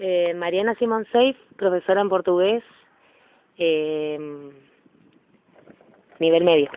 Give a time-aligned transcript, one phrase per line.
[0.00, 2.62] Eh, Mariana Simón Seif, profesora en portugués,
[3.58, 4.18] eh,
[6.18, 6.70] nivel medio.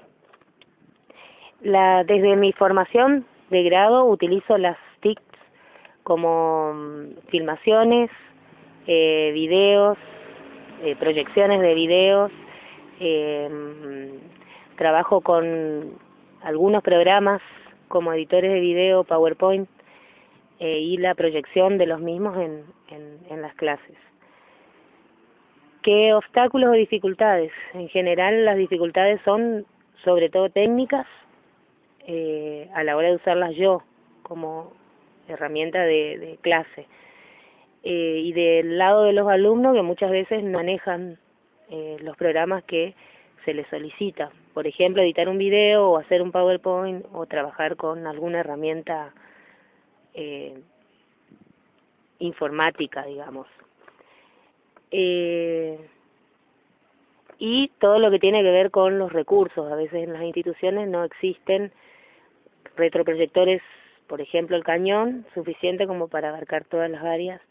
[1.62, 5.22] La, desde mi formación de grado utilizo las TICs
[6.04, 8.12] como mm, filmaciones,
[8.88, 9.98] eh, videos,
[10.84, 12.32] eh, proyecciones de videos,
[13.00, 15.94] mm, trabajo con
[16.44, 17.42] algunos programas
[17.88, 19.70] como editores de video, PowerPoint,
[20.60, 23.98] y la proyección de los mismos en, en, en las clases.
[25.82, 27.52] ¿Qué obstáculos o dificultades?
[27.74, 29.66] En general las dificultades son
[30.04, 31.06] sobre todo técnicas
[32.08, 33.84] eh, a la hora de usarlas yo
[34.24, 34.72] como
[35.28, 36.88] herramienta de, de clase.
[37.84, 41.20] Eh, y del lado de los alumnos que muchas veces manejan
[41.70, 42.96] eh, los programas que
[43.44, 44.32] se les solicita.
[44.56, 49.14] Por ejemplo, editar un video o hacer un PowerPoint o trabajar con alguna herramienta
[50.16, 50.58] eh,
[52.20, 53.48] informática, digamos.
[54.92, 55.78] Eh,
[57.38, 59.72] y todo lo que tiene que ver con los recursos.
[59.72, 61.72] A veces en las instituciones no existen
[62.78, 63.62] retroproyectores,
[64.08, 67.42] por ejemplo el cañón, suficiente como para abarcar todas las áreas.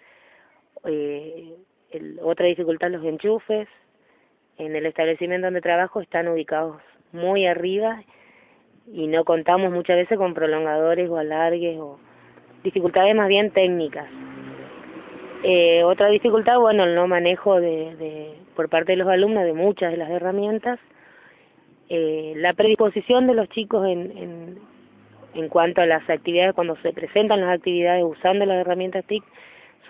[0.86, 1.54] Eh,
[1.90, 3.68] el, otra dificultad los enchufes.
[4.56, 6.80] En el establecimiento donde trabajo están ubicados
[7.12, 8.02] muy arriba
[8.86, 11.98] y no contamos muchas veces con prolongadores o alargues o
[12.64, 14.06] dificultades más bien técnicas.
[15.44, 19.92] Eh, otra dificultad, bueno, el no manejo de, por parte de los alumnos de muchas
[19.92, 20.80] de las herramientas.
[21.90, 24.58] Eh, la predisposición de los chicos en,
[25.34, 29.22] en, cuanto a las actividades, cuando se presentan las actividades usando las herramientas TIC,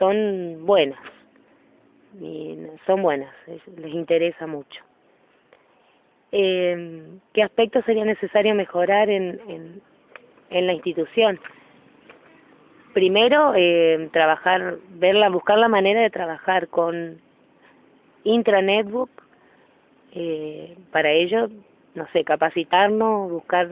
[0.01, 0.99] son buenas.
[2.21, 3.33] Y son buenas,
[3.77, 4.83] les interesa mucho.
[6.33, 9.81] Eh, ¿Qué aspectos sería necesario mejorar en,
[10.51, 11.39] en la institución?
[12.95, 17.19] Primero eh, trabajar, verla, buscar la manera de trabajar con
[18.25, 19.11] intranetbook,
[20.13, 21.49] eh, para ello,
[21.95, 23.69] no sé, capacitarnos, buscar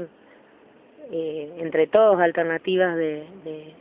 [1.10, 3.72] eh, entre todos alternativas de, de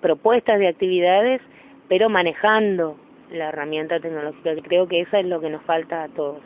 [0.00, 1.40] propuestas de actividades,
[1.88, 2.96] pero manejando
[3.32, 6.40] la herramienta tecnológica, creo que eso es lo que nos falta a todos.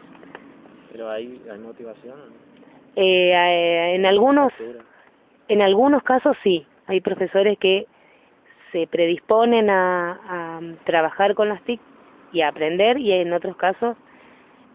[0.92, 2.16] ¿Pero hay, hay motivación?
[2.96, 4.52] Eh, en algunos,
[5.48, 7.86] en algunos casos sí, hay profesores que
[8.72, 11.80] se predisponen a, trabajar con las TIC
[12.32, 13.96] y a aprender y en otros casos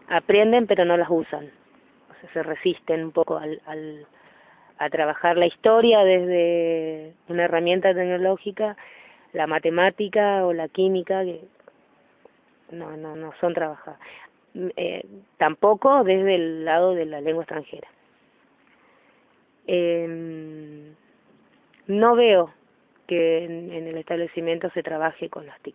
[0.08, 1.50] aprenden pero no las usan.
[2.10, 4.06] O sea, se resisten un poco al, al,
[4.78, 8.76] a trabajar la historia desde una herramienta tecnológica,
[9.32, 11.40] la matemática o la química que
[12.70, 14.00] no, no, no son trabajadas.
[14.54, 15.04] Eh,
[15.36, 17.88] tampoco desde el lado de la lengua extranjera.
[19.66, 20.92] Eh,
[21.88, 22.52] no veo
[23.06, 25.74] que en, el establecimiento se trabaje con las TIC.